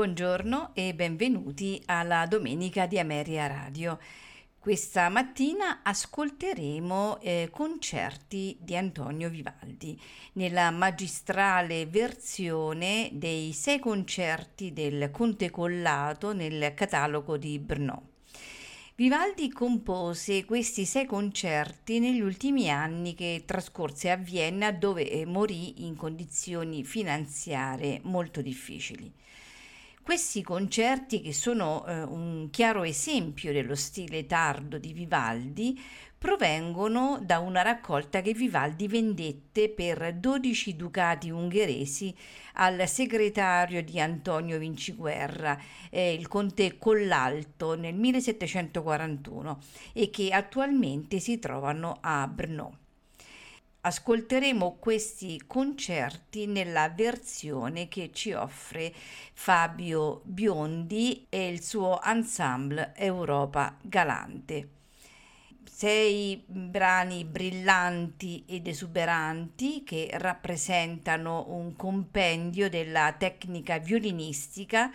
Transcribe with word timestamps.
Buongiorno 0.00 0.70
e 0.72 0.94
benvenuti 0.94 1.78
alla 1.84 2.24
Domenica 2.24 2.86
di 2.86 2.98
Ameria 2.98 3.46
Radio. 3.46 3.98
Questa 4.58 5.10
mattina 5.10 5.80
ascolteremo 5.82 7.20
eh, 7.20 7.50
concerti 7.52 8.56
di 8.58 8.78
Antonio 8.78 9.28
Vivaldi 9.28 10.00
nella 10.32 10.70
magistrale 10.70 11.84
versione 11.84 13.10
dei 13.12 13.52
sei 13.52 13.78
concerti 13.78 14.72
del 14.72 15.10
Conte 15.10 15.50
Collato 15.50 16.32
nel 16.32 16.72
catalogo 16.72 17.36
di 17.36 17.58
Brno. 17.58 18.12
Vivaldi 18.94 19.50
compose 19.50 20.46
questi 20.46 20.86
sei 20.86 21.04
concerti 21.04 21.98
negli 21.98 22.22
ultimi 22.22 22.70
anni 22.70 23.14
che 23.14 23.42
trascorse 23.44 24.10
a 24.10 24.16
Vienna 24.16 24.72
dove 24.72 25.26
morì 25.26 25.84
in 25.84 25.94
condizioni 25.94 26.84
finanziarie 26.84 28.00
molto 28.04 28.40
difficili. 28.40 29.12
Questi 30.10 30.42
concerti, 30.42 31.20
che 31.20 31.32
sono 31.32 31.86
eh, 31.86 32.02
un 32.02 32.48
chiaro 32.50 32.82
esempio 32.82 33.52
dello 33.52 33.76
stile 33.76 34.26
tardo 34.26 34.76
di 34.76 34.92
Vivaldi, 34.92 35.80
provengono 36.18 37.20
da 37.22 37.38
una 37.38 37.62
raccolta 37.62 38.20
che 38.20 38.32
Vivaldi 38.32 38.88
vendette 38.88 39.68
per 39.68 40.16
12 40.16 40.74
ducati 40.74 41.30
ungheresi 41.30 42.12
al 42.54 42.88
segretario 42.88 43.84
di 43.84 44.00
Antonio 44.00 44.58
Vinciguerra, 44.58 45.56
eh, 45.90 46.12
il 46.12 46.26
conte 46.26 46.76
Collalto, 46.76 47.76
nel 47.76 47.94
1741 47.94 49.60
e 49.92 50.10
che 50.10 50.30
attualmente 50.30 51.20
si 51.20 51.38
trovano 51.38 51.98
a 52.00 52.26
Brno. 52.26 52.79
Ascolteremo 53.82 54.76
questi 54.78 55.42
concerti 55.46 56.44
nella 56.44 56.90
versione 56.90 57.88
che 57.88 58.10
ci 58.12 58.34
offre 58.34 58.92
Fabio 59.32 60.20
Biondi 60.24 61.24
e 61.30 61.48
il 61.48 61.62
suo 61.62 61.98
ensemble 62.02 62.92
Europa 62.94 63.74
Galante. 63.80 64.68
Sei 65.64 66.44
brani 66.46 67.24
brillanti 67.24 68.44
ed 68.46 68.66
esuberanti 68.66 69.82
che 69.82 70.10
rappresentano 70.12 71.46
un 71.48 71.74
compendio 71.74 72.68
della 72.68 73.14
tecnica 73.16 73.78
violinistica, 73.78 74.92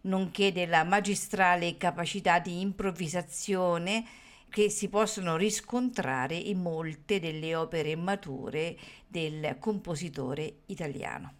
nonché 0.00 0.50
della 0.50 0.82
magistrale 0.82 1.76
capacità 1.76 2.40
di 2.40 2.60
improvvisazione 2.60 4.04
che 4.48 4.70
si 4.70 4.88
possono 4.88 5.36
riscontrare 5.36 6.34
in 6.34 6.60
molte 6.60 7.20
delle 7.20 7.54
opere 7.54 7.94
mature 7.96 8.76
del 9.06 9.56
compositore 9.58 10.60
italiano. 10.66 11.32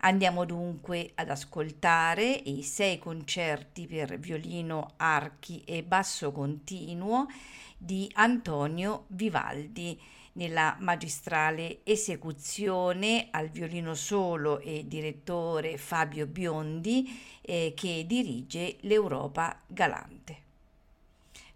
Andiamo 0.00 0.44
dunque 0.44 1.10
ad 1.14 1.28
ascoltare 1.28 2.24
i 2.24 2.62
sei 2.62 2.98
concerti 3.00 3.88
per 3.88 4.18
violino, 4.18 4.92
archi 4.96 5.64
e 5.64 5.82
basso 5.82 6.30
continuo 6.30 7.26
di 7.76 8.08
Antonio 8.14 9.06
Vivaldi 9.08 10.00
nella 10.34 10.76
magistrale 10.78 11.80
esecuzione 11.82 13.26
al 13.32 13.48
violino 13.48 13.94
solo 13.94 14.60
e 14.60 14.84
direttore 14.86 15.76
Fabio 15.78 16.26
Biondi 16.26 17.40
eh, 17.40 17.72
che 17.74 18.04
dirige 18.06 18.76
l'Europa 18.82 19.62
Galante 19.66 20.46